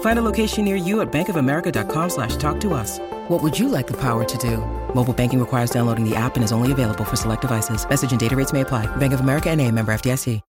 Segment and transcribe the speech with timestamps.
[0.00, 2.98] Find a location near you at bankofamerica.com slash talk to us.
[3.28, 4.58] What would you like the power to do?
[4.94, 7.88] Mobile banking requires downloading the app and is only available for select devices.
[7.88, 8.84] Message and data rates may apply.
[8.96, 10.42] Bank of America and a member FDIC.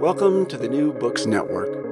[0.00, 1.84] Welcome to the New Books Network.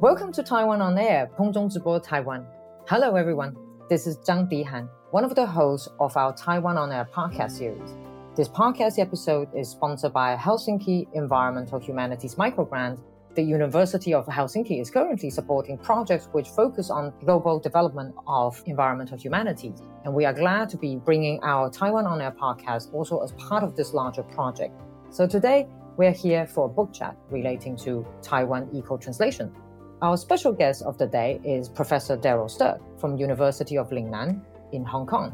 [0.00, 2.44] Welcome to Taiwan on Air, 空中直播 Taiwan.
[2.86, 3.54] Hello everyone,
[3.89, 7.95] this is Zhang Dihan, one of the hosts of our Taiwan on Air podcast series.
[8.35, 12.99] This podcast episode is sponsored by Helsinki Environmental Humanities Microgrant.
[13.35, 19.17] The University of Helsinki is currently supporting projects which focus on global development of environmental
[19.17, 19.81] humanities.
[20.03, 23.63] And we are glad to be bringing our Taiwan on Air podcast also as part
[23.63, 24.73] of this larger project.
[25.11, 29.53] So today, we're here for a book chat relating to Taiwan eco translation.
[29.99, 34.39] Our special guest of the day is Professor Darryl Sterk from University of Lingnan
[34.71, 35.33] in Hong Kong,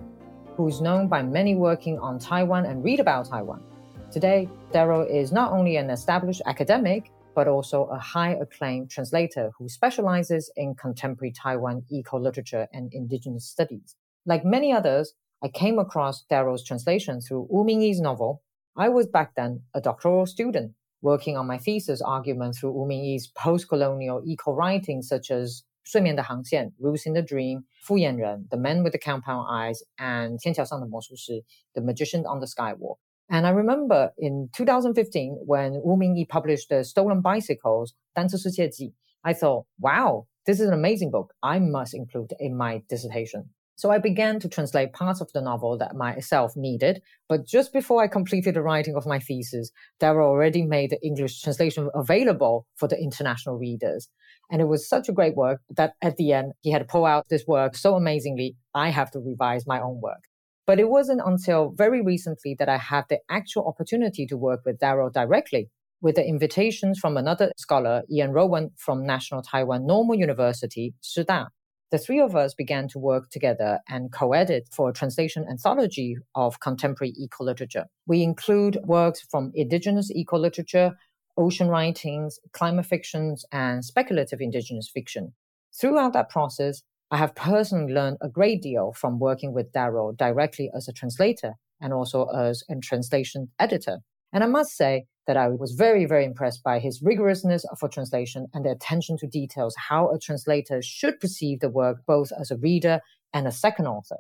[0.56, 3.62] who is known by many working on Taiwan and read about Taiwan.
[4.10, 9.68] Today, Darryl is not only an established academic, but also a high acclaimed translator who
[9.68, 13.98] specializes in contemporary Taiwan eco literature and indigenous studies.
[14.26, 15.14] Like many others,
[15.44, 18.42] I came across Darryl's translation through Wu Mingyi's novel.
[18.78, 20.72] I was back then a doctoral student
[21.04, 27.14] working on my thesis argument through Wu Mingyi's post-colonial eco-writing such as 睡眠的航线, Routes in
[27.14, 31.44] the Dream, 复眼人, The Man with the Compound Eyes, and 天桥上的魔术师,
[31.74, 33.00] The Magician on the Skywalk*.
[33.28, 39.66] And I remember in 2015 when Wu Mingyi published the Stolen Bicycles, 单车失窃记, I thought,
[39.80, 41.34] wow, this is an amazing book.
[41.42, 43.50] I must include in my dissertation.
[43.76, 47.02] So I began to translate parts of the novel that myself needed.
[47.28, 51.42] But just before I completed the writing of my thesis, Darryl already made the English
[51.42, 54.10] translation available for the international readers.
[54.52, 57.06] And it was such a great work that at the end, he had to pull
[57.06, 60.24] out this work so amazingly, I have to revise my own work.
[60.66, 64.80] But it wasn't until very recently that I had the actual opportunity to work with
[64.80, 65.70] Darryl directly
[66.02, 71.48] with the invitations from another scholar, Ian Rowan from National Taiwan Normal University, Shida,
[71.94, 76.60] the three of us began to work together and co-edit for a translation anthology of
[76.60, 77.86] contemporary eco-literature.
[78.08, 80.94] We include works from indigenous eco-literature,
[81.38, 85.34] ocean writings, climate fictions, and speculative indigenous fiction.
[85.80, 86.82] Throughout that process,
[87.12, 91.54] I have personally learned a great deal from working with Darryl directly as a translator
[91.80, 94.00] and also as a translation editor.
[94.32, 98.48] And I must say, that I was very, very impressed by his rigorousness for translation
[98.54, 102.58] and the attention to details, how a translator should perceive the work both as a
[102.58, 103.00] reader
[103.34, 104.18] and a second author.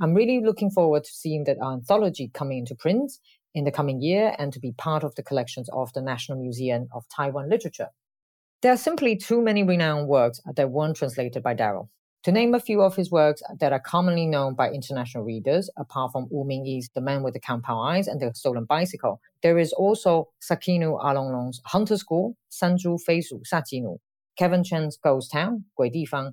[0.00, 3.12] I'm really looking forward to seeing that anthology coming into print
[3.54, 6.88] in the coming year and to be part of the collections of the National Museum
[6.92, 7.88] of Taiwan Literature.
[8.62, 11.88] There are simply too many renowned works that weren't translated by Darryl.
[12.24, 16.12] To name a few of his works that are commonly known by international readers, apart
[16.12, 19.72] from Wu Mingyi's The Man with the Compound Eyes and The Stolen Bicycle, there is
[19.72, 24.00] also Sakinu Ahronglong's Hunter School, Sanju Feisu Sakino*,
[24.36, 26.32] Kevin Chen's Ghost Town, Gui Difang,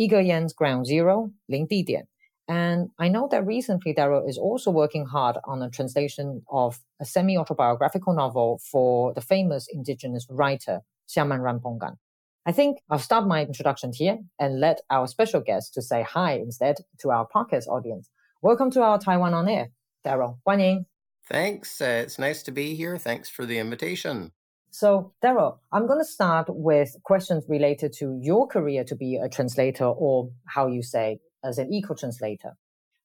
[0.00, 2.04] Egoyan's Ground Zero, Ling Didian.
[2.48, 7.04] And I know that recently Darryl is also working hard on a translation of a
[7.04, 11.96] semi-autobiographical novel for the famous indigenous writer Syaman Rapongan.
[12.48, 16.34] I think I'll start my introduction here and let our special guest to say hi
[16.34, 18.08] instead to our podcast audience.
[18.40, 19.70] Welcome to our Taiwan on Air,
[20.06, 20.38] Darryl.
[20.44, 20.86] 欢迎.
[21.28, 21.80] Thanks.
[21.80, 22.98] Uh, it's nice to be here.
[22.98, 24.30] Thanks for the invitation.
[24.70, 29.28] So, Darryl, I'm going to start with questions related to your career to be a
[29.28, 32.56] translator or how you say as an eco translator.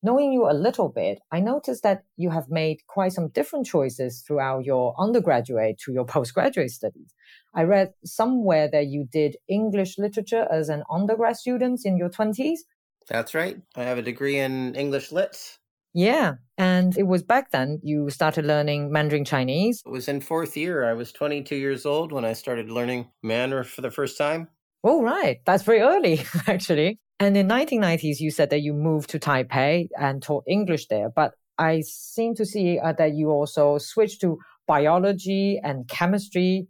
[0.04, 4.24] Knowing you a little bit, I noticed that you have made quite some different choices
[4.26, 7.14] throughout your undergraduate to your postgraduate studies.
[7.54, 12.60] I read somewhere that you did English literature as an undergrad student in your 20s.
[13.08, 13.58] That's right.
[13.76, 15.58] I have a degree in English Lit.
[15.94, 16.36] Yeah.
[16.58, 19.82] And it was back then you started learning Mandarin Chinese.
[19.86, 20.90] It was in fourth year.
[20.90, 24.48] I was 22 years old when I started learning Mandarin for the first time.
[24.84, 25.42] Oh, right.
[25.46, 27.00] That's very early, actually.
[27.22, 31.08] And in 1990s, you said that you moved to Taipei and taught English there.
[31.08, 36.68] But I seem to see uh, that you also switched to biology and chemistry.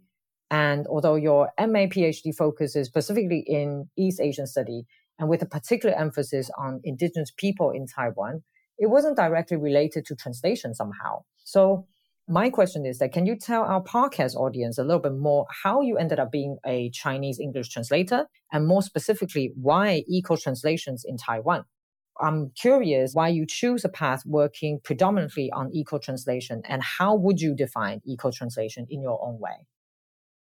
[0.50, 4.84] And although your MA PhD focuses specifically in East Asian study
[5.18, 8.42] and with a particular emphasis on indigenous people in Taiwan,
[8.76, 11.22] it wasn't directly related to translation somehow.
[11.38, 11.86] So
[12.32, 15.82] my question is that can you tell our podcast audience a little bit more how
[15.82, 21.18] you ended up being a Chinese English translator and more specifically why eco translations in
[21.18, 21.64] Taiwan?
[22.18, 27.42] I'm curious why you choose a path working predominantly on eco translation and how would
[27.42, 29.66] you define eco translation in your own way?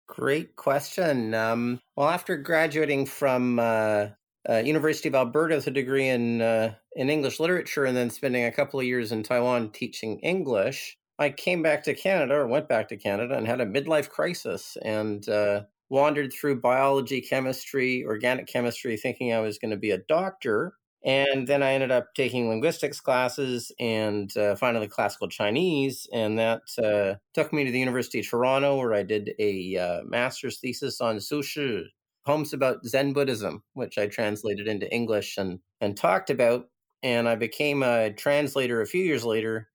[0.08, 1.32] Great question.
[1.32, 4.08] Um, well, after graduating from uh,
[4.46, 8.44] uh, University of Alberta with a degree in uh, in English literature, and then spending
[8.44, 12.68] a couple of years in Taiwan teaching English, I came back to Canada or went
[12.68, 18.46] back to Canada and had a midlife crisis and uh, wandered through biology, chemistry, organic
[18.46, 20.74] chemistry, thinking I was going to be a doctor.
[21.04, 26.08] And then I ended up taking linguistics classes and uh, finally classical Chinese.
[26.12, 30.02] And that uh, took me to the University of Toronto, where I did a uh,
[30.04, 31.84] master's thesis on Su Shi,
[32.26, 36.68] poems about Zen Buddhism, which I translated into English and, and talked about.
[37.02, 39.68] And I became a translator a few years later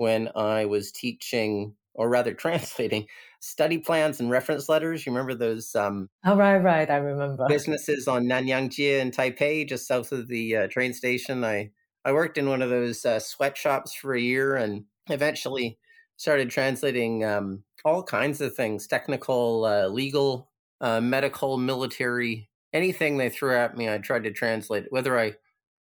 [0.00, 3.06] when I was teaching, or rather translating,
[3.40, 5.04] study plans and reference letters.
[5.04, 5.74] You remember those?
[5.76, 6.90] Um, oh, right, right.
[6.90, 7.46] I remember.
[7.48, 11.44] Businesses on Nanyang-Jie in Taipei, just south of the uh, train station.
[11.44, 11.70] I,
[12.02, 15.78] I worked in one of those uh, sweatshops for a year and eventually
[16.16, 20.50] started translating um, all kinds of things technical, uh, legal,
[20.80, 25.34] uh, medical, military, anything they threw at me, I tried to translate, whether I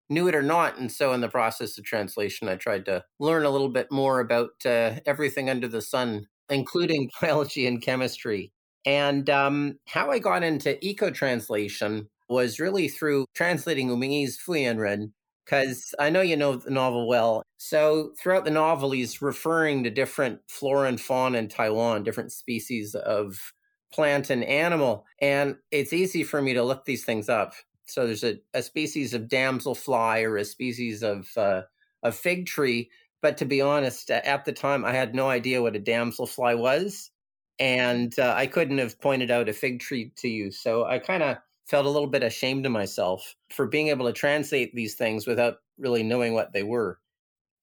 [0.08, 0.78] knew it or not.
[0.78, 4.20] And so, in the process of translation, I tried to learn a little bit more
[4.20, 8.52] about uh, everything under the sun, including biology and chemistry.
[8.84, 15.12] And um, how I got into eco translation was really through translating Wu Mingyi's Fuyan
[15.44, 17.42] because I know you know the novel well.
[17.58, 22.94] So, throughout the novel, he's referring to different flora and fauna in Taiwan, different species
[22.94, 23.52] of
[23.92, 25.06] plant and animal.
[25.20, 27.54] And it's easy for me to look these things up
[27.86, 31.62] so there's a, a species of damselfly or a species of uh,
[32.02, 32.90] a fig tree.
[33.22, 37.10] But to be honest, at the time, I had no idea what a damselfly was.
[37.58, 40.50] And uh, I couldn't have pointed out a fig tree to you.
[40.50, 44.12] So I kind of felt a little bit ashamed of myself for being able to
[44.12, 46.98] translate these things without really knowing what they were.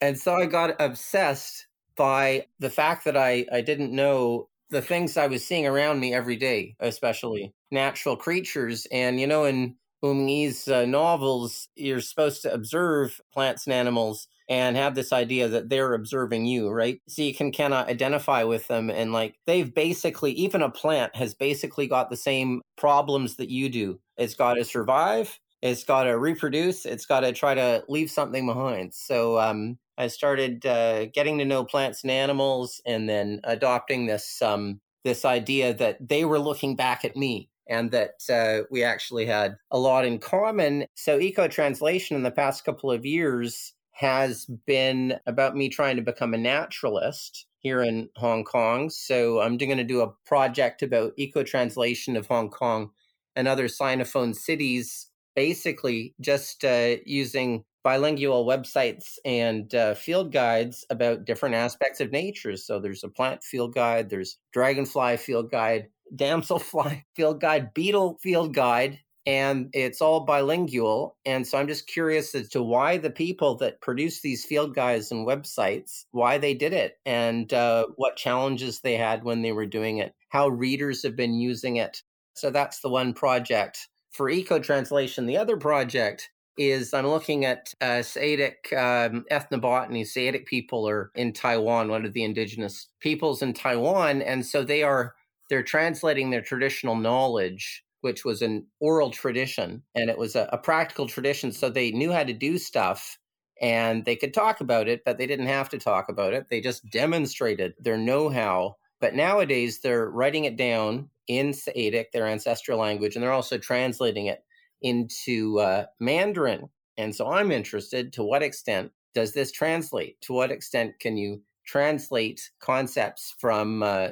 [0.01, 5.15] And so I got obsessed by the fact that I, I didn't know the things
[5.15, 8.87] I was seeing around me every day, especially natural creatures.
[8.91, 9.75] And, you know, in
[10.11, 15.69] these uh, novels, you're supposed to observe plants and animals and have this idea that
[15.69, 17.01] they're observing you, right?
[17.07, 18.89] So you can kind of identify with them.
[18.89, 23.69] And like they've basically, even a plant has basically got the same problems that you
[23.69, 23.99] do.
[24.17, 28.45] It's got to survive, it's got to reproduce, it's got to try to leave something
[28.45, 28.93] behind.
[28.93, 34.41] So um, I started uh, getting to know plants and animals and then adopting this.
[34.41, 39.25] Um, this idea that they were looking back at me and that uh, we actually
[39.25, 40.85] had a lot in common.
[40.95, 46.01] So, eco translation in the past couple of years has been about me trying to
[46.01, 48.89] become a naturalist here in Hong Kong.
[48.89, 52.91] So, I'm going to do a project about eco translation of Hong Kong
[53.35, 61.25] and other Sinophone cities, basically just uh, using bilingual websites and uh, field guides about
[61.25, 62.55] different aspects of nature.
[62.55, 68.53] So there's a plant field guide, there's dragonfly field guide, damselfly field guide, beetle field
[68.53, 71.15] guide, and it's all bilingual.
[71.25, 75.11] And so I'm just curious as to why the people that produce these field guides
[75.11, 79.65] and websites, why they did it, and uh, what challenges they had when they were
[79.65, 82.01] doing it, how readers have been using it.
[82.33, 83.87] So that's the one project.
[84.11, 90.01] For eco translation, the other project is I'm looking at uh, Seediq um, ethnobotany.
[90.01, 94.83] Seediq people are in Taiwan, one of the indigenous peoples in Taiwan, and so they
[94.83, 95.15] are
[95.53, 100.57] they're translating their traditional knowledge, which was an oral tradition, and it was a, a
[100.57, 101.51] practical tradition.
[101.51, 103.19] So they knew how to do stuff
[103.61, 106.47] and they could talk about it, but they didn't have to talk about it.
[106.49, 108.77] They just demonstrated their know how.
[108.99, 114.25] But nowadays, they're writing it down in Seediq, their ancestral language, and they're also translating
[114.25, 114.43] it
[114.81, 116.67] into uh, Mandarin.
[116.97, 120.19] And so I'm interested to what extent does this translate?
[120.21, 124.09] To what extent can you translate concepts from uh,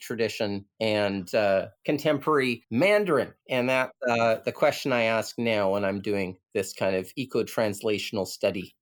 [0.00, 3.32] tradition and uh, contemporary Mandarin?
[3.48, 8.26] And that uh, the question I ask now when I'm doing this kind of eco-translational
[8.26, 8.74] study.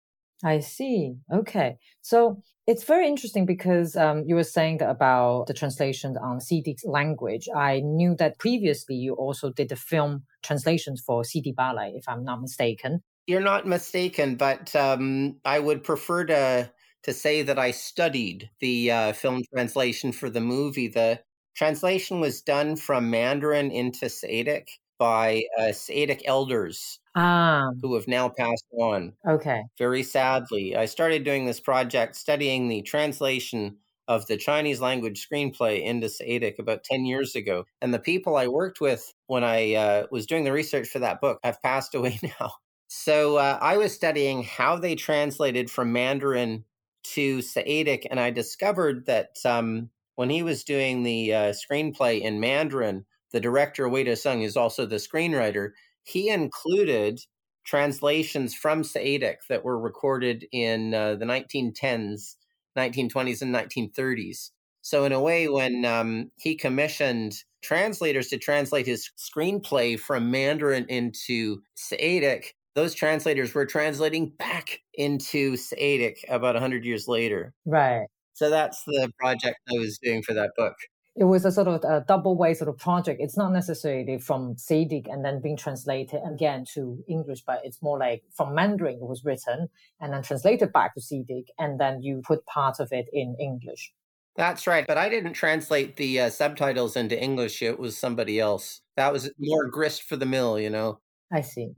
[0.44, 1.14] I see.
[1.32, 1.76] Okay.
[2.00, 6.80] So it's very interesting because um, you were saying that about the translations on Seediq
[6.84, 7.48] language.
[7.54, 12.24] I knew that previously you also did the film translations for Seediq Bale, if I'm
[12.24, 13.02] not mistaken.
[13.26, 16.72] You're not mistaken, but um, I would prefer to
[17.04, 20.88] to say that I studied the uh, film translation for the movie.
[20.88, 21.20] The
[21.56, 24.68] translation was done from Mandarin into Seediq
[24.98, 27.70] by uh, Seediq elders ah.
[27.80, 29.12] who have now passed on.
[29.28, 29.62] Okay.
[29.78, 33.78] Very sadly, I started doing this project studying the translation
[34.08, 37.64] of the Chinese language screenplay into Seediq about 10 years ago.
[37.80, 41.20] And the people I worked with when I uh, was doing the research for that
[41.20, 42.52] book have passed away now.
[42.88, 46.64] So uh, I was studying how they translated from Mandarin
[47.04, 52.40] to Seediq, and I discovered that um, when he was doing the uh, screenplay in
[52.40, 55.70] Mandarin, the director Wei Te-sheng is also the screenwriter.
[56.04, 57.20] He included
[57.64, 62.36] translations from Seediq that were recorded in uh, the 1910s,
[62.76, 64.50] 1920s, and 1930s.
[64.82, 70.86] So, in a way, when um, he commissioned translators to translate his screenplay from Mandarin
[70.88, 77.52] into Seediq, those translators were translating back into Seediq about 100 years later.
[77.66, 78.06] Right.
[78.34, 80.74] So that's the project I was doing for that book.
[81.14, 83.20] It was a sort of a double way sort of project.
[83.20, 87.98] It's not necessarily from Seediq and then being translated again to English, but it's more
[87.98, 89.68] like from Mandarin it was written
[90.00, 93.92] and then translated back to Seediq, and then you put part of it in English.
[94.36, 97.60] That's right, but I didn't translate the uh, subtitles into English.
[97.60, 98.80] It was somebody else.
[98.96, 101.00] That was more grist for the mill, you know.
[101.30, 101.72] I see.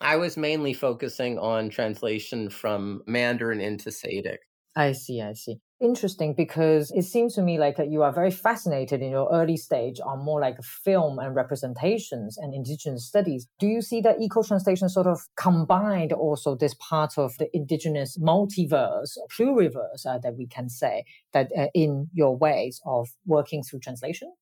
[0.00, 4.38] I was mainly focusing on translation from Mandarin into Seediq.
[4.76, 5.56] I see, I see.
[5.80, 9.56] Interesting because it seems to me like that you are very fascinated in your early
[9.56, 13.46] stage on more like film and representations and indigenous studies.
[13.58, 18.18] Do you see that eco translation sort of combined also this part of the indigenous
[18.18, 23.80] multiverse, pluriverse uh, that we can say that uh, in your ways of working through
[23.80, 24.32] translation?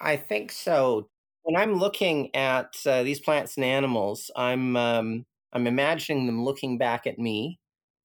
[0.00, 1.08] I think so
[1.42, 6.78] when I'm looking at uh, these plants and animals, I'm um, I'm imagining them looking
[6.78, 7.58] back at me.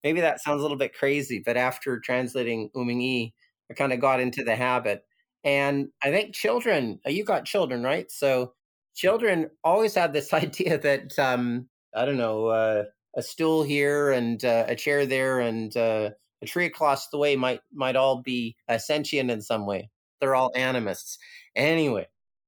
[0.03, 3.31] Maybe that sounds a little bit crazy, but after translating Uming
[3.69, 5.03] I kind of got into the habit.
[5.43, 8.09] And I think children, uh, you got children, right?
[8.11, 8.53] So
[8.95, 12.83] children always have this idea that um, I don't know, uh,
[13.15, 16.11] a stool here and uh, a chair there and uh,
[16.41, 19.89] a tree across the way might might all be sentient in some way.
[20.19, 21.17] They're all animists.
[21.55, 22.07] Anyway,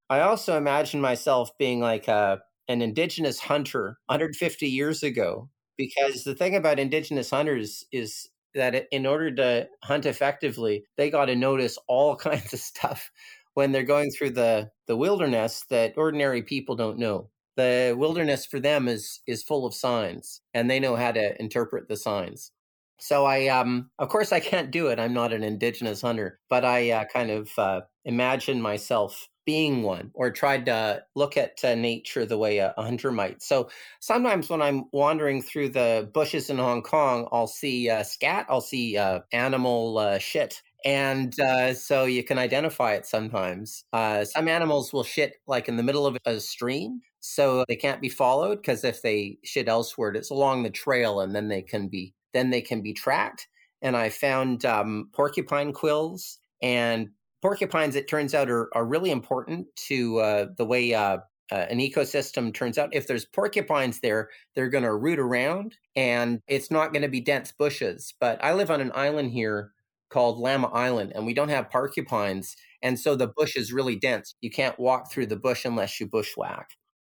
[0.09, 6.35] I also imagine myself being like a, an indigenous hunter 150 years ago, because the
[6.35, 11.77] thing about indigenous hunters is that in order to hunt effectively, they got to notice
[11.87, 13.11] all kinds of stuff
[13.53, 17.29] when they're going through the, the wilderness that ordinary people don't know.
[17.55, 21.87] The wilderness for them is is full of signs, and they know how to interpret
[21.87, 22.51] the signs.
[22.99, 24.99] So I, um, of course, I can't do it.
[24.99, 30.11] I'm not an indigenous hunter, but I uh, kind of uh, imagine myself being one
[30.13, 33.41] or tried to look at uh, nature the way a, a, hunter might.
[33.41, 33.69] So
[34.01, 38.59] sometimes when I'm wandering through the bushes in Hong Kong, I'll see uh, scat, I'll
[38.59, 40.61] see uh, animal shit.
[40.83, 43.85] And uh, so you can identify it sometimes.
[43.93, 46.99] Uh, some animals will shit like in the middle of a stream.
[47.21, 51.33] So they can't be followed because if they shit elsewhere, it's along the trail and
[51.33, 53.47] then they can be then they can be tracked.
[53.81, 57.09] And I found um, porcupine quills and
[57.41, 61.17] porcupines, it turns out, are, are really important to uh, the way uh,
[61.51, 62.89] uh, an ecosystem turns out.
[62.93, 67.21] If there's porcupines there, they're going to root around and it's not going to be
[67.21, 68.13] dense bushes.
[68.19, 69.71] But I live on an island here
[70.09, 72.55] called Lamma Island and we don't have porcupines.
[72.81, 74.35] And so the bush is really dense.
[74.41, 76.71] You can't walk through the bush unless you bushwhack.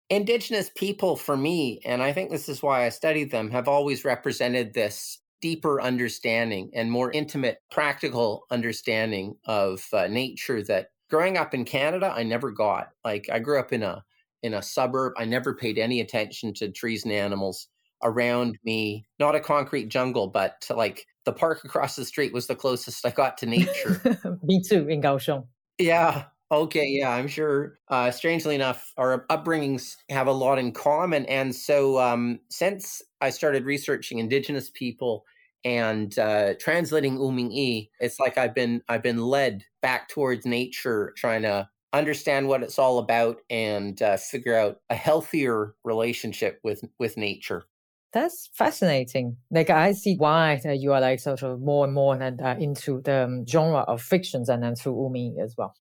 [0.10, 4.06] Indigenous people, for me, and I think this is why I studied them, have always
[4.06, 11.54] represented this deeper understanding and more intimate, practical understanding of uh, nature that growing up
[11.54, 12.90] in Canada, I never got.
[13.04, 14.04] Like I grew up in a
[14.44, 15.14] in a suburb.
[15.18, 17.68] I never paid any attention to trees and animals
[18.04, 19.06] around me.
[19.20, 23.06] Not a concrete jungle, but to like the park across the street was the closest
[23.06, 24.40] I got to nature.
[24.44, 25.48] me too in Kaohsiung.
[25.78, 26.26] Yeah.
[26.52, 27.80] Okay, yeah, I'm sure.
[27.88, 33.32] Uh, strangely enough, our upbringings have a lot in common, and so um, since I
[33.32, 35.26] started researching Indigenous people
[35.64, 41.14] and uh, translating Wu Mingyi, it's like I've been I've been led back towards nature,
[41.18, 46.84] trying to understand what it's all about and uh, figure out a healthier relationship with
[47.00, 47.66] with nature.
[48.14, 49.38] That's fascinating.
[49.52, 53.02] Like I see why you are like sort of more and more and uh, into
[53.02, 55.76] the um, genre of fictions and then through Umi as well.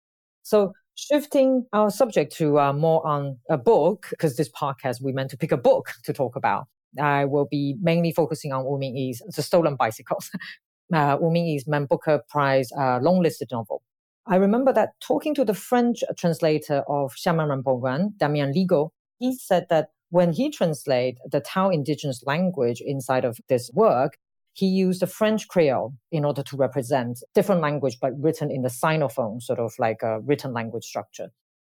[0.43, 5.31] So shifting our subject to uh, more on a book, because this podcast we meant
[5.31, 6.67] to pick a book to talk about.
[7.01, 10.29] I will be mainly focusing on Wu Mingyi's The Stolen Bicycles,
[10.93, 13.81] uh, Wu Mingyi's Man Booker Prize uh, long-listed novel.
[14.27, 19.65] I remember that talking to the French translator of Xiamen Renpo Damien Ligo, he said
[19.69, 24.17] that when he translated the Tao indigenous language inside of this work,
[24.53, 28.69] he used the French Creole in order to represent different language, but written in the
[28.69, 31.29] Sinophone, sort of like a written language structure.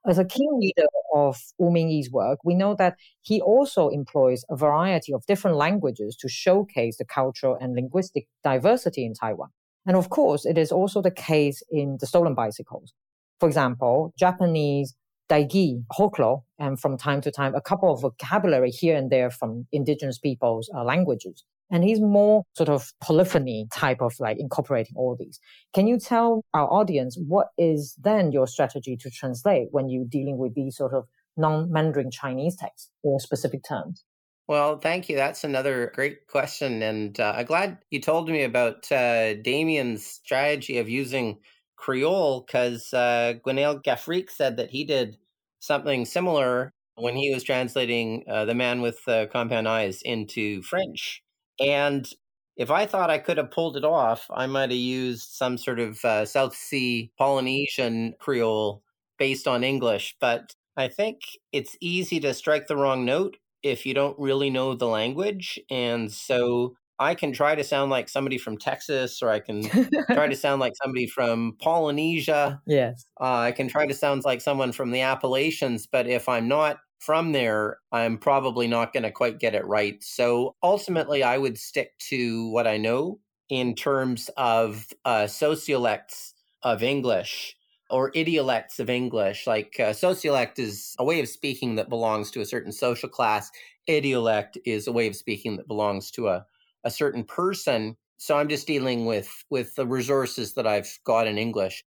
[0.05, 4.57] As a key reader of Wu Mingyi's work, we know that he also employs a
[4.57, 9.49] variety of different languages to showcase the cultural and linguistic diversity in Taiwan.
[9.85, 12.91] And of course, it is also the case in the stolen bicycles.
[13.39, 14.93] For example, Japanese
[15.29, 19.67] Daigi, Hoklo, and from time to time, a couple of vocabulary here and there from
[19.71, 21.43] indigenous people's uh, languages.
[21.73, 25.39] And he's more sort of polyphony type of like incorporating all these.
[25.73, 30.37] Can you tell our audience what is then your strategy to translate when you're dealing
[30.37, 34.05] with these sort of non-Mandarin Chinese texts or specific terms?
[34.47, 35.15] Well, thank you.
[35.15, 36.83] That's another great question.
[36.83, 41.39] And uh, I'm glad you told me about uh, Damien's strategy of using
[41.75, 45.17] Creole because uh, Gwennaël Gaffric said that he did
[45.59, 51.22] something similar when he was translating uh, The Man with uh, Compound Eyes into French.
[51.59, 52.07] And
[52.55, 55.79] if I thought I could have pulled it off, I might have used some sort
[55.79, 58.83] of uh, South Sea Polynesian Creole
[59.17, 60.15] based on English.
[60.19, 64.75] But I think it's easy to strike the wrong note if you don't really know
[64.75, 65.59] the language.
[65.71, 69.63] And so I can try to sound like somebody from Texas, or I can
[70.11, 72.61] try to sound like somebody from Polynesia.
[72.67, 73.05] Yes.
[73.19, 76.77] Uh, I can try to sound like someone from the Appalachians, but if I'm not
[77.05, 80.01] from there, I'm probably not going to quite get it right.
[80.03, 83.19] So ultimately, I would stick to what I know
[83.49, 86.33] in terms of uh, sociolects
[86.63, 87.55] of English
[87.89, 89.45] or idiolects of English.
[89.45, 93.51] Like uh, sociolect is a way of speaking that belongs to a certain social class.
[93.89, 96.45] Idiolect is a way of speaking that belongs to a
[96.85, 97.95] a certain person.
[98.17, 101.83] So I'm just dealing with with the resources that I've got in English.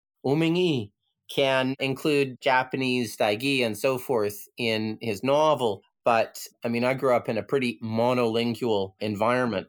[1.34, 7.16] Can include Japanese Daigi and so forth in his novel, but I mean, I grew
[7.16, 9.68] up in a pretty monolingual environment.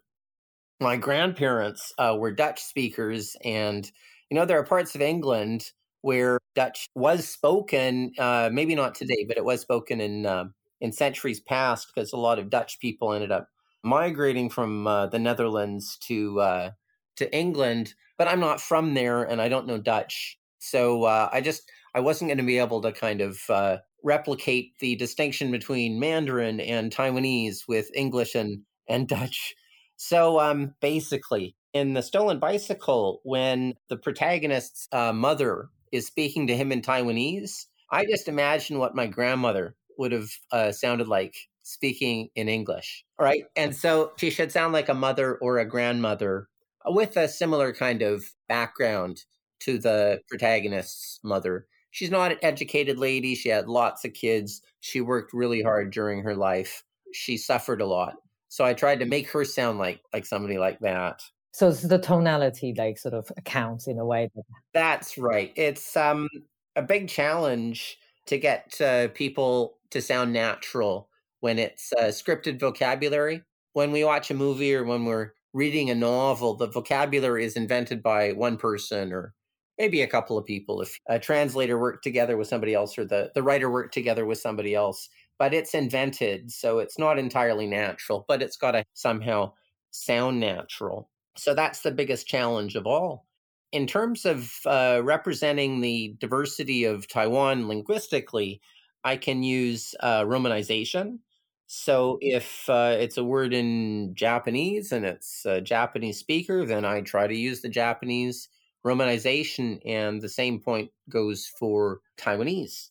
[0.81, 3.91] My grandparents uh, were Dutch speakers, and
[4.31, 5.71] you know there are parts of England
[6.01, 8.13] where Dutch was spoken.
[8.19, 10.45] Uh, maybe not today, but it was spoken in uh,
[10.81, 13.49] in centuries past because a lot of Dutch people ended up
[13.85, 16.71] migrating from uh, the Netherlands to uh,
[17.17, 21.41] to England, but I'm not from there and I don't know Dutch, so uh, I
[21.41, 25.99] just I wasn't going to be able to kind of uh, replicate the distinction between
[25.99, 29.55] Mandarin and Taiwanese with English and and Dutch.
[29.97, 36.57] So um, basically, in the stolen bicycle, when the protagonist's uh, mother is speaking to
[36.57, 42.29] him in Taiwanese, I just imagine what my grandmother would have uh, sounded like speaking
[42.35, 43.05] in English.
[43.19, 43.45] All right.
[43.55, 46.49] And so she should sound like a mother or a grandmother
[46.87, 49.23] with a similar kind of background
[49.65, 51.67] to the protagonist's mother.
[51.91, 53.35] She's not an educated lady.
[53.35, 54.63] She had lots of kids.
[54.81, 56.85] She worked really hard during her life.
[57.13, 58.15] She suffered a lot.
[58.49, 61.23] So I tried to make her sound like like somebody like that.
[61.53, 64.31] So it's the tonality like sort of accounts in a way.
[64.73, 65.53] That's right.
[65.57, 66.29] It's um
[66.77, 71.09] a big challenge to get uh, people to sound natural
[71.41, 73.43] when it's uh, scripted vocabulary.
[73.75, 78.03] When we watch a movie or when we're reading a novel, the vocabulary is invented
[78.03, 79.35] by one person or
[79.79, 80.81] maybe a couple of people.
[80.81, 84.39] If a translator worked together with somebody else or the, the writer worked together with
[84.39, 85.09] somebody else,
[85.39, 86.51] but it's invented.
[86.53, 89.53] So it's not entirely natural, but it's got to somehow
[89.91, 91.09] sound natural.
[91.37, 93.27] So that's the biggest challenge of all.
[93.73, 98.61] In terms of uh, representing the diversity of Taiwan linguistically,
[99.03, 101.19] I can use uh, romanization.
[101.67, 107.01] So if uh, it's a word in Japanese and it's a Japanese speaker, then I
[107.01, 108.49] try to use the Japanese
[108.85, 112.91] romanization, and the same point goes for Taiwanese.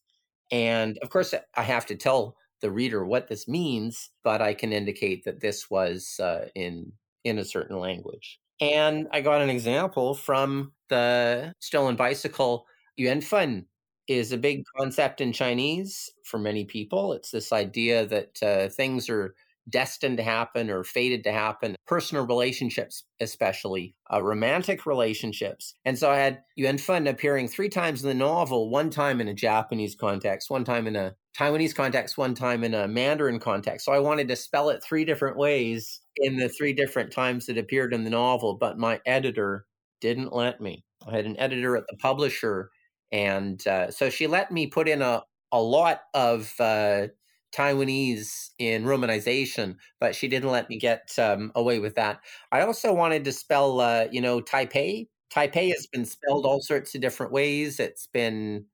[0.52, 4.72] And of course, I have to tell the reader what this means, but I can
[4.72, 8.40] indicate that this was uh, in in a certain language.
[8.60, 12.66] And I got an example from the stolen bicycle
[12.98, 13.66] Yuan Fen
[14.08, 17.14] is a big concept in Chinese for many people.
[17.14, 19.36] It's this idea that uh, things are
[19.70, 25.76] destined to happen or fated to happen, personal relationships, especially uh, romantic relationships.
[25.86, 29.28] And so I had Yuan Fen appearing three times in the novel, one time in
[29.28, 33.86] a Japanese context, one time in a Taiwanese context one time in a Mandarin context.
[33.86, 37.58] So I wanted to spell it three different ways in the three different times it
[37.58, 39.66] appeared in the novel, but my editor
[40.02, 40.84] didn't let me.
[41.08, 42.70] I had an editor at the publisher,
[43.12, 47.08] and uh, so she let me put in a, a lot of uh,
[47.52, 52.20] Taiwanese in romanization, but she didn't let me get um, away with that.
[52.52, 55.08] I also wanted to spell, uh, you know, Taipei.
[55.34, 57.80] Taipei has been spelled all sorts of different ways.
[57.80, 58.66] It's been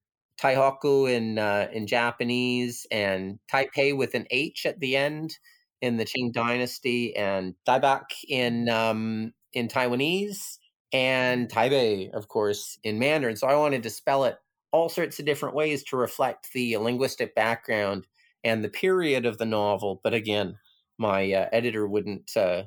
[0.42, 5.38] Taihoku in uh, in Japanese and Taipei with an H at the end
[5.82, 10.58] in the Qing Dynasty, and Daibak in um, in Taiwanese,
[10.92, 13.36] and Taipei, of course, in Mandarin.
[13.36, 14.38] So I wanted to spell it
[14.72, 18.06] all sorts of different ways to reflect the linguistic background
[18.44, 20.00] and the period of the novel.
[20.04, 20.58] But again,
[20.98, 22.64] my uh, editor wouldn't uh,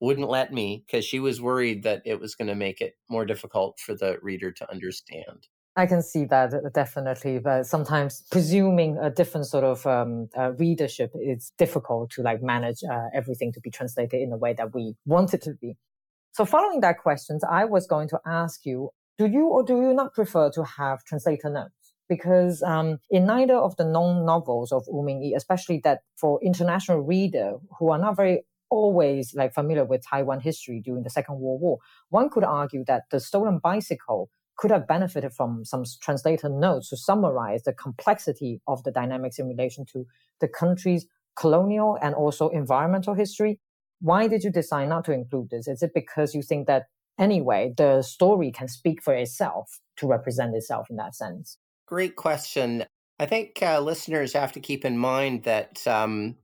[0.00, 3.24] wouldn't let me because she was worried that it was going to make it more
[3.24, 5.46] difficult for the reader to understand.
[5.74, 11.12] I can see that definitely, but sometimes presuming a different sort of um, uh, readership
[11.14, 14.96] is difficult to like manage uh, everything to be translated in the way that we
[15.06, 15.76] want it to be.
[16.32, 19.94] So, following that question, I was going to ask you: Do you or do you
[19.94, 21.81] not prefer to have translator notes?
[22.14, 27.00] Because um, in neither of the known novels of Wu Mingyi, especially that for international
[27.00, 27.48] reader
[27.78, 31.78] who are not very always like familiar with Taiwan history during the Second World War,
[32.10, 36.96] one could argue that the stolen bicycle could have benefited from some translator notes to
[36.96, 40.06] summarize the complexity of the dynamics in relation to
[40.40, 43.58] the country's colonial and also environmental history.
[44.00, 45.66] Why did you decide not to include this?
[45.66, 46.84] Is it because you think that
[47.18, 51.58] anyway, the story can speak for itself to represent itself in that sense?
[51.92, 52.84] Great question.
[53.20, 56.36] I think uh, listeners have to keep in mind that um,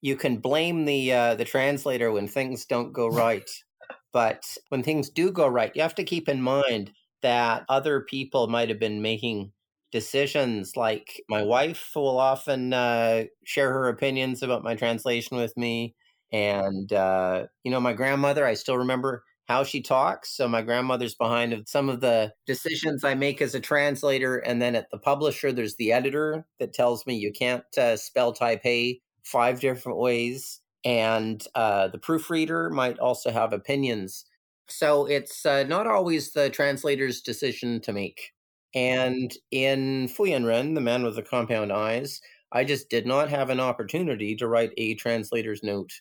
[0.00, 3.48] you can blame the uh, the translator when things don't go right,
[4.12, 6.90] but when things do go right, you have to keep in mind
[7.22, 9.52] that other people might have been making
[9.92, 10.76] decisions.
[10.76, 15.94] Like my wife will often uh, share her opinions about my translation with me.
[16.32, 20.36] And, uh, you know, my grandmother, I still remember how she talks.
[20.36, 24.38] So my grandmother's behind some of the decisions I make as a translator.
[24.38, 28.34] And then at the publisher, there's the editor that tells me you can't uh, spell
[28.34, 30.60] Taipei five different ways.
[30.84, 34.24] And uh, the proofreader might also have opinions
[34.68, 38.32] so it's uh, not always the translator's decision to make.
[38.74, 42.20] And in Fuyanren, the man with the compound eyes,
[42.52, 45.92] I just did not have an opportunity to write a translator's note.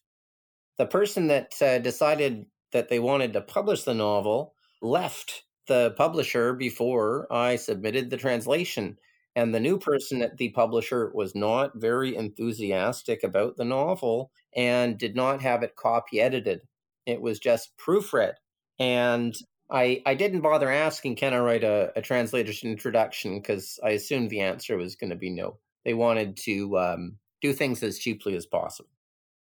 [0.77, 6.53] The person that uh, decided that they wanted to publish the novel left the publisher
[6.53, 8.97] before I submitted the translation.
[9.35, 14.97] And the new person at the publisher was not very enthusiastic about the novel and
[14.97, 16.61] did not have it copy edited.
[17.05, 18.33] It was just proofread.
[18.79, 19.35] And
[19.69, 24.29] I I didn't bother asking can I write a, a translator's introduction because I assumed
[24.29, 25.59] the answer was going to be no.
[25.85, 28.89] They wanted to um, do things as cheaply as possible.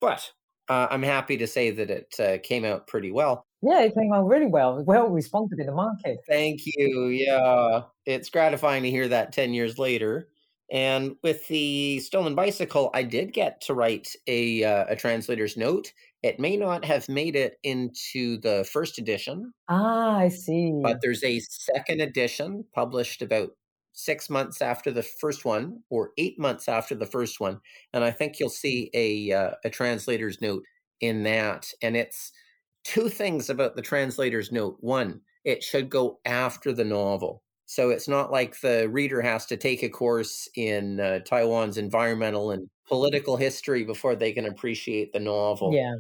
[0.01, 0.33] But
[0.69, 3.47] uh, I'm happy to say that it uh, came out pretty well.
[3.63, 4.83] Yeah, it came out really well.
[4.85, 6.19] Well responded in the market.
[6.29, 7.07] Thank you.
[7.07, 10.29] Yeah, it's gratifying to hear that 10 years later.
[10.71, 15.93] And with the stolen bicycle, I did get to write a uh, a translator's note.
[16.23, 19.53] It may not have made it into the first edition.
[19.69, 20.73] Ah, I see.
[20.83, 23.51] But there's a second edition published about
[23.95, 27.61] six months after the first one, or eight months after the first one,
[27.93, 30.65] and I think you'll see a uh, a translator's note
[31.01, 31.73] in that.
[31.81, 32.33] And it's
[32.85, 34.77] two things about the translator's note.
[34.81, 37.43] One, it should go after the novel.
[37.67, 42.51] So it's not like the reader has to take a course in uh, Taiwan's environmental
[42.51, 45.73] and political history before they can appreciate the novel.
[45.73, 45.95] Yeah.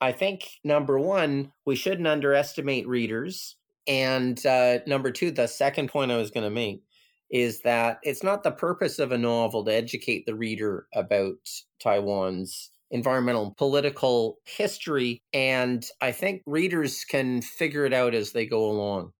[0.00, 3.56] I think number one, we shouldn't underestimate readers.
[3.88, 6.82] And uh, number two, the second point I was going to make
[7.30, 11.36] is that it's not the purpose of a novel to educate the reader about
[11.80, 15.20] Taiwan's environmental and political history.
[15.34, 19.12] And I think readers can figure it out as they go along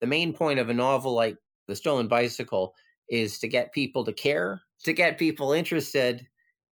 [0.00, 2.74] the main point of a novel like The Stolen Bicycle
[3.08, 6.26] is to get people to care, to get people interested,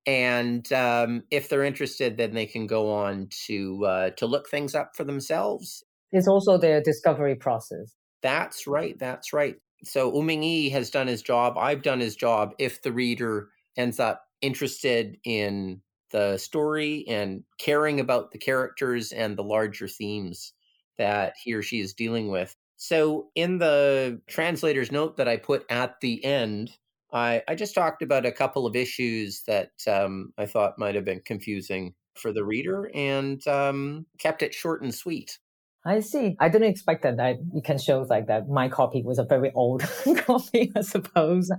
[0.06, 4.76] and um, if they're interested, then they can go on to uh, to look things
[4.76, 5.84] up for themselves.
[6.12, 7.95] It's also their discovery process.
[8.21, 8.98] That's right.
[9.00, 9.56] That's right.
[9.86, 11.58] So Wu Mingyi has done his job.
[11.58, 12.54] I've done his job.
[12.60, 19.38] If the reader ends up interested in the story and caring about the characters and
[19.38, 20.54] the larger themes
[20.98, 25.65] that he or she is dealing with, so, in the translator's note that I put
[25.69, 26.71] at the end,
[27.13, 31.06] I, I just talked about a couple of issues that um, I thought might have
[31.06, 35.39] been confusing for the reader and um, kept it short and sweet.
[35.86, 36.36] I see.
[36.39, 37.17] I didn't expect that.
[37.17, 38.50] That you can show like that.
[38.50, 39.82] My copy was a very old
[40.17, 41.52] copy, I suppose.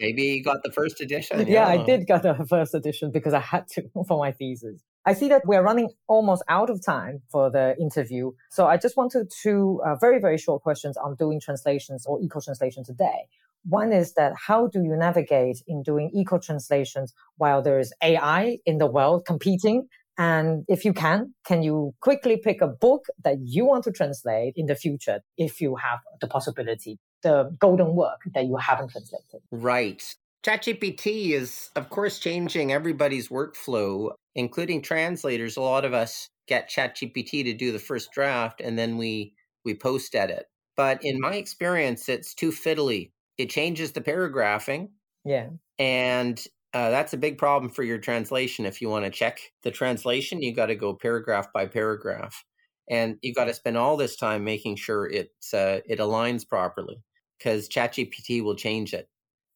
[0.00, 1.40] Maybe you got the first edition.
[1.40, 1.46] Yeah.
[1.46, 4.82] yeah, I did get the first edition because I had to for my thesis.
[5.04, 8.32] I see that we're running almost out of time for the interview.
[8.50, 12.40] So I just wanted to uh, very, very short questions on doing translations or eco
[12.40, 13.28] translation today.
[13.66, 18.58] One is that how do you navigate in doing eco translations while there is AI
[18.64, 23.38] in the world competing and if you can, can you quickly pick a book that
[23.42, 28.20] you want to translate in the future if you have the possibility, the golden work
[28.34, 29.40] that you haven't translated?
[29.50, 30.02] Right.
[30.44, 35.56] ChatGPT is, of course, changing everybody's workflow, including translators.
[35.56, 39.74] A lot of us get ChatGPT to do the first draft and then we we
[39.74, 40.46] post edit.
[40.76, 43.12] But in my experience, it's too fiddly.
[43.38, 44.90] It changes the paragraphing.
[45.24, 45.48] Yeah.
[45.78, 46.44] And
[46.74, 48.66] uh, that's a big problem for your translation.
[48.66, 52.44] If you want to check the translation, you got to go paragraph by paragraph,
[52.90, 57.00] and you got to spend all this time making sure it's uh, it aligns properly
[57.38, 59.08] because ChatGPT will change it.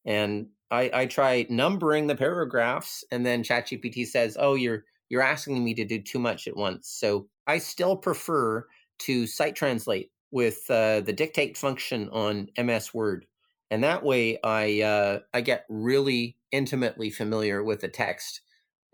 [0.07, 5.65] And I, I try numbering the paragraphs, and then ChatGPT says, "Oh, you're you're asking
[5.65, 8.65] me to do too much at once." So I still prefer
[9.01, 13.27] to sight translate with uh, the dictate function on MS Word
[13.71, 18.41] and that way I uh, I get really intimately familiar with the text.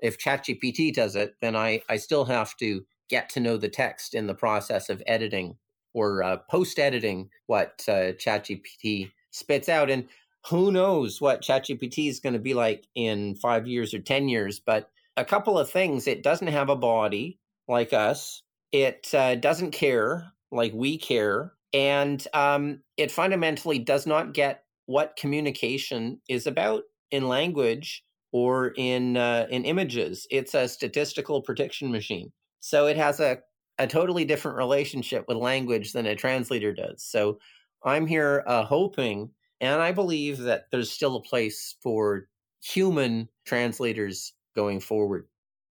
[0.01, 4.15] If ChatGPT does it, then I I still have to get to know the text
[4.15, 5.57] in the process of editing
[5.93, 9.91] or uh, post editing what uh, ChatGPT spits out.
[9.91, 10.09] And
[10.49, 14.61] who knows what ChatGPT is going to be like in five years or ten years?
[14.61, 18.43] But a couple of things: it doesn't have a body like us.
[18.73, 25.17] It uh, doesn't care like we care and um, it fundamentally does not get what
[25.17, 30.27] communication is about in language or in uh, in images.
[30.31, 33.39] It's a statistical prediction machine, so it has a
[33.79, 37.03] a totally different relationship with language than a translator does.
[37.03, 37.39] So
[37.85, 42.29] I'm here uh, hoping, and I believe that there's still a place for
[42.63, 45.27] human translators going forward.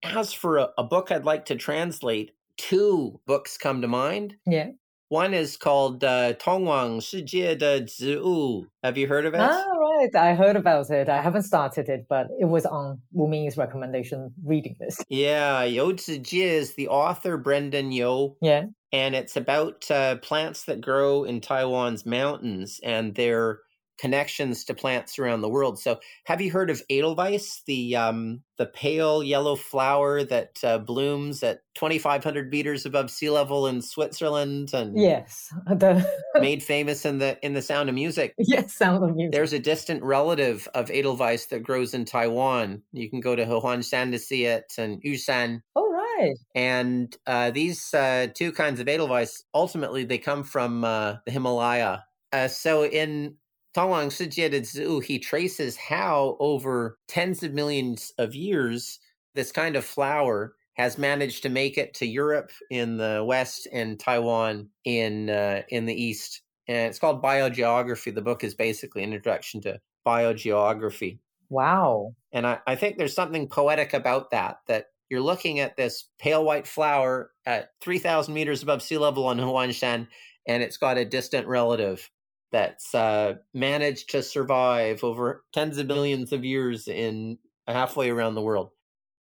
[0.03, 4.35] As for a, a book I'd like to translate, two books come to mind.
[4.45, 4.71] Yeah.
[5.11, 8.67] One is called uh, Tongwang Shijie de Zhiwu.
[8.81, 9.41] Have you heard of it?
[9.41, 10.15] Ah, right.
[10.15, 11.09] I heard about it.
[11.09, 15.03] I haven't started it, but it was on Wu Ming's recommendation reading this.
[15.09, 15.63] Yeah.
[15.63, 18.37] You Zhijie is the author, Brendan Yo.
[18.41, 18.67] Yeah.
[18.93, 23.59] And it's about uh, plants that grow in Taiwan's mountains and their
[24.01, 25.79] connections to plants around the world.
[25.79, 31.43] So, have you heard of Edelweiss, the um, the pale yellow flower that uh, blooms
[31.43, 36.05] at 2,500 meters above sea level in Switzerland, and yes, the
[36.39, 38.33] made famous in the in the Sound of Music.
[38.39, 39.33] Yes, Sound of Music.
[39.33, 42.81] There's a distant relative of Edelweiss that grows in Taiwan.
[42.91, 45.61] You can go to Hehuanshan to see it, and Yushan.
[45.75, 46.33] Oh, right.
[46.55, 52.03] And uh, these uh, two kinds of Edelweiss ultimately they come from uh, the Himalaya.
[52.33, 53.35] Uh, so in
[53.75, 58.99] Tongwang Shijie de Zhiwu, he traces how over tens of millions of years,
[59.33, 63.99] this kind of flower has managed to make it to Europe in the West and
[63.99, 66.41] Taiwan in uh, in the East.
[66.67, 68.13] And it's called Biogeography.
[68.13, 71.19] The book is basically an introduction to biogeography.
[71.49, 72.15] Wow.
[72.31, 76.45] And I, I think there's something poetic about that, that you're looking at this pale
[76.45, 80.07] white flower at 3,000 meters above sea level on Huanshan,
[80.47, 82.09] and it's got a distant relative
[82.51, 87.37] that's uh, managed to survive over tens of millions of years in
[87.67, 88.71] halfway around the world.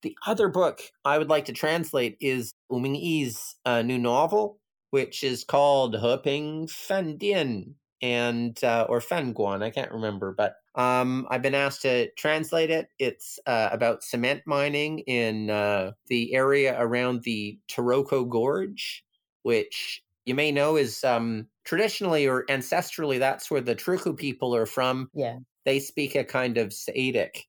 [0.01, 4.59] The other book I would like to translate is Wu Mingyi's uh, new novel,
[4.91, 9.61] which is called Heping Fan Dian and uh, or Fan Guan.
[9.61, 12.87] I can't remember, but um, I've been asked to translate it.
[12.97, 19.03] It's uh, about cement mining in uh, the area around the Taroko Gorge,
[19.43, 24.67] which you may know is um, traditionally or ancestrally, that's where the Truku people are
[24.67, 25.09] from.
[25.13, 25.39] Yeah.
[25.65, 27.45] They speak a kind of Seediq.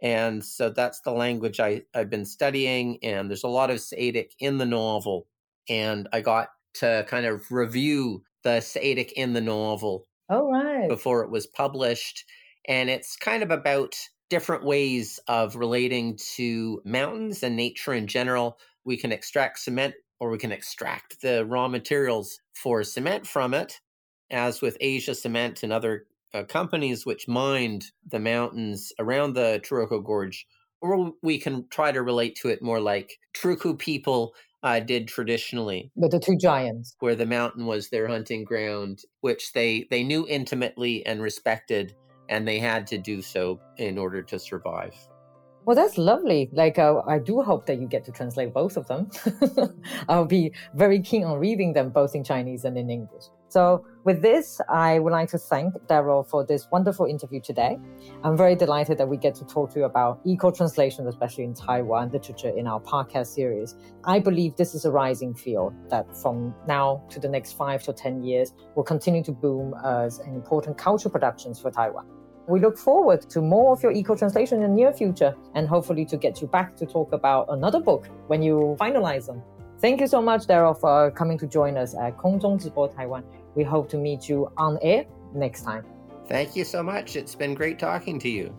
[0.00, 2.98] And so that's the language I, I've been studying.
[3.02, 5.26] And there's a lot of Seediq in the novel.
[5.68, 10.06] And I got to kind of review the Seediq in the novel.
[10.28, 10.88] Oh, right.
[10.88, 12.24] Before it was published.
[12.68, 13.96] And it's kind of about
[14.30, 18.56] different ways of relating to mountains and nature in general.
[18.84, 23.80] We can extract cement or we can extract the raw materials for cement from it,
[24.30, 30.04] as with Asia Cement and other uh, companies which mined the mountains around the Taroko
[30.04, 30.46] Gorge.
[30.82, 35.90] Or we can try to relate to it more like Truku people uh, did traditionally.
[35.94, 36.94] With the two giants.
[37.00, 41.94] Where the mountain was their hunting ground, which they, they knew intimately and respected,
[42.28, 44.94] and they had to do so in order to survive.
[45.66, 46.48] Well, that's lovely.
[46.52, 49.10] Like, uh, I do hope that you get to translate both of them.
[50.08, 53.24] I'll be very keen on reading them both in Chinese and in English.
[53.48, 57.78] So, with this, I would like to thank Darryl for this wonderful interview today.
[58.22, 61.52] I'm very delighted that we get to talk to you about eco translation, especially in
[61.52, 63.76] Taiwan literature, in our podcast series.
[64.04, 67.92] I believe this is a rising field that from now to the next five to
[67.92, 72.19] 10 years will continue to boom as an important cultural productions for Taiwan.
[72.50, 76.04] We look forward to more of your eco translation in the near future and hopefully
[76.06, 79.40] to get you back to talk about another book when you finalize them.
[79.80, 83.22] Thank you so much, Darryl, for coming to join us at Kongzhong Zibo Taiwan.
[83.54, 85.84] We hope to meet you on air next time.
[86.26, 87.14] Thank you so much.
[87.14, 88.52] It's been great talking to you.